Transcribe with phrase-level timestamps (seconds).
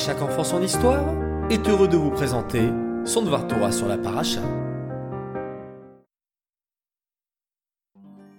[0.00, 1.04] chaque enfant son histoire
[1.50, 2.70] est heureux de vous présenter
[3.04, 4.40] son Dvar Torah sur la paracha.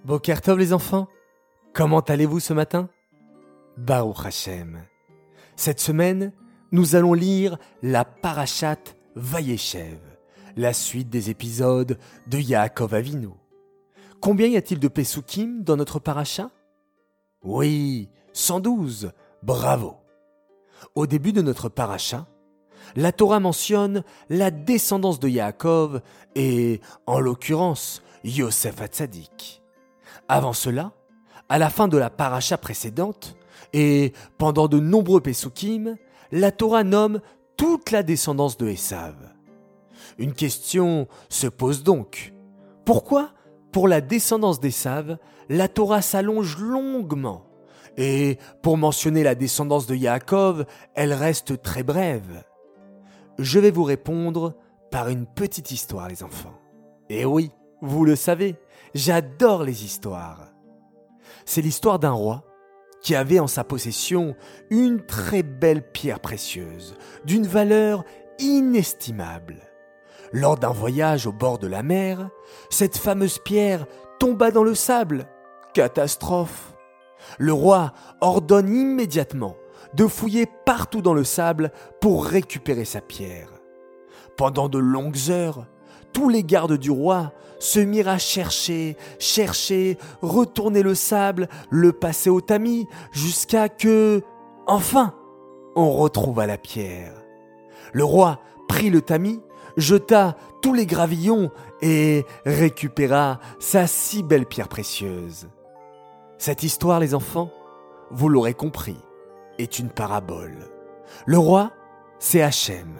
[0.04, 1.08] Boker les enfants,
[1.72, 2.90] comment allez-vous ce matin?
[3.78, 4.80] Baruch Hashem.
[5.56, 6.34] Cette semaine,
[6.72, 8.80] nous allons lire la parachat
[9.16, 10.00] Vayeshev,
[10.58, 13.30] la suite des épisodes de Yaakov Avinu.
[14.20, 16.50] Combien y a-t-il de Pesukim dans notre paracha?
[17.44, 19.12] Oui, 112,
[19.44, 20.01] bravo
[20.96, 22.28] Au début de notre paracha,
[22.96, 26.02] la Torah mentionne la descendance de Yaakov
[26.36, 29.62] et, en l'occurrence, Yosef Hatzadik.
[30.28, 30.92] Avant cela,
[31.50, 33.36] à la fin de la paracha précédente,
[33.74, 35.96] et pendant de nombreux Pesukim,
[36.32, 37.22] la Torah nomme
[37.58, 39.16] toute la descendance de Esav.
[40.18, 42.34] Une question se pose donc.
[42.86, 43.32] Pourquoi,
[43.72, 45.18] pour la descendance d'Esav,
[45.50, 47.46] la Torah s'allonge longuement
[47.98, 52.44] et pour mentionner la descendance de Yaakov, elle reste très brève
[53.38, 54.56] Je vais vous répondre
[54.92, 56.58] par une petite histoire, les enfants.
[57.10, 58.56] Et oui, vous le savez,
[58.94, 60.52] j'adore les histoires.
[61.46, 62.44] C'est l'histoire d'un roi
[63.02, 64.36] qui avait en sa possession
[64.70, 68.04] une très belle pierre précieuse, d'une valeur
[68.40, 69.58] inestimable.
[70.32, 72.30] Lors d'un voyage au bord de la mer,
[72.70, 73.86] cette fameuse pierre
[74.20, 75.28] tomba dans le sable.
[75.74, 76.71] Catastrophe.
[77.38, 79.56] Le roi ordonne immédiatement
[79.94, 83.50] de fouiller partout dans le sable pour récupérer sa pierre.
[84.38, 85.66] Pendant de longues heures,
[86.14, 92.30] tous les gardes du roi se mirent à chercher, chercher, retourner le sable, le passer
[92.30, 94.24] au tamis, jusqu'à que,
[94.68, 95.14] enfin,
[95.76, 97.14] on retrouva la pierre.
[97.94, 99.42] Le roi prit le tamis,
[99.78, 105.48] jeta tous les gravillons et récupéra sa si belle pierre précieuse.
[106.42, 107.52] Cette histoire, les enfants,
[108.10, 108.98] vous l'aurez compris,
[109.60, 110.72] est une parabole.
[111.28, 111.72] Le roi,
[112.18, 112.96] c'est Hachem.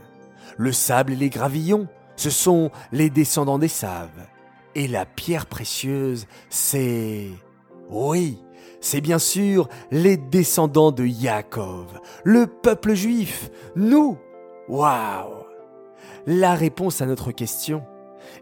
[0.58, 4.28] Le sable et les gravillons, ce sont les descendants des Saves.
[4.76, 7.30] Et la pierre précieuse, c'est...
[7.90, 8.38] Oui,
[8.80, 14.20] c'est bien sûr les descendants de Yaakov, le peuple juif, nous.
[14.70, 15.48] Waouh
[16.28, 17.82] La réponse à notre question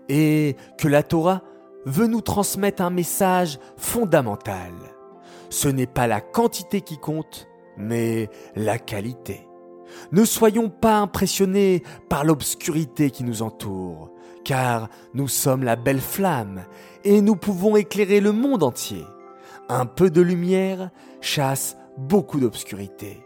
[0.10, 1.42] est que la Torah
[1.86, 4.74] veut nous transmettre un message fondamental.
[5.50, 7.48] Ce n'est pas la quantité qui compte,
[7.78, 9.48] mais la qualité.
[10.12, 14.12] Ne soyons pas impressionnés par l'obscurité qui nous entoure,
[14.44, 16.66] car nous sommes la belle flamme
[17.04, 19.04] et nous pouvons éclairer le monde entier.
[19.68, 20.92] Un peu de lumière
[21.22, 23.24] chasse beaucoup d'obscurité.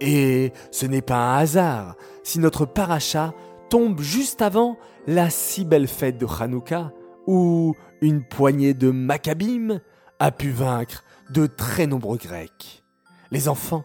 [0.00, 3.34] Et ce n'est pas un hasard si notre paracha
[3.68, 4.76] tombe juste avant
[5.06, 6.92] la si belle fête de Hanouka,
[7.26, 9.80] où une poignée de Maccabim
[10.18, 12.84] a pu vaincre de très nombreux Grecs.
[13.30, 13.84] Les enfants,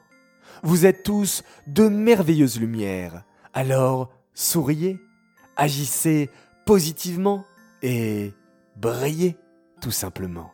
[0.64, 3.24] vous êtes tous de merveilleuses lumières.
[3.54, 5.00] Alors, souriez,
[5.56, 6.30] agissez
[6.66, 7.46] positivement
[7.82, 8.34] et
[8.76, 9.38] brillez
[9.82, 10.52] tout simplement.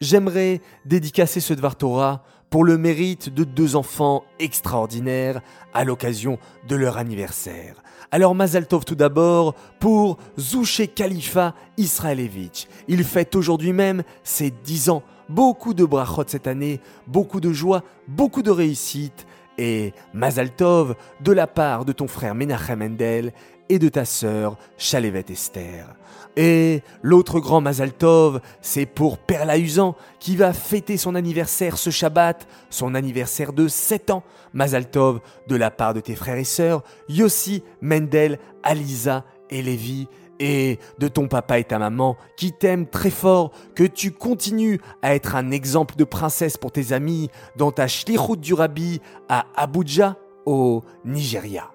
[0.00, 5.40] J'aimerais dédicacer ce Dvar Torah pour le mérite de deux enfants extraordinaires
[5.72, 6.38] à l'occasion
[6.68, 7.82] de leur anniversaire.
[8.12, 12.68] Alors Mazal Tov tout d'abord pour Zouché Khalifa Israelevich.
[12.86, 16.78] Il fête aujourd'hui même ses 10 ans beaucoup de brachot cette année,
[17.08, 19.26] beaucoup de joie, beaucoup de réussite,
[19.58, 23.32] et Mazal Tov de la part de ton frère Menachem Mendel
[23.68, 25.94] et de ta sœur Chalevet Esther.
[26.36, 31.90] Et l'autre grand Mazal Tov, c'est pour Perla Usan qui va fêter son anniversaire ce
[31.90, 34.24] Shabbat, son anniversaire de 7 ans.
[34.52, 40.08] Mazal Tov de la part de tes frères et sœurs Yossi, Mendel, Aliza et Lévi
[40.40, 45.14] et de ton papa et ta maman qui t'aiment très fort, que tu continues à
[45.14, 50.16] être un exemple de princesse pour tes amis dans ta shlichut du rabbi à Abuja
[50.46, 51.70] au Nigeria.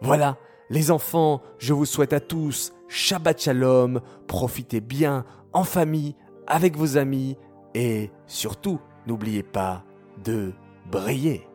[0.00, 0.36] Voilà,
[0.70, 6.14] les enfants, je vous souhaite à tous Shabbat Shalom, profitez bien en famille,
[6.46, 7.36] avec vos amis
[7.74, 9.84] et surtout, n'oubliez pas
[10.24, 10.52] de
[10.90, 11.46] briller.